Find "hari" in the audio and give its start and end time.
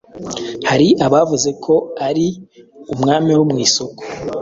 0.69-0.87